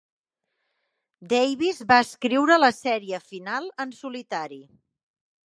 [1.33, 4.61] Davis va escriure la sèrie final en solitari.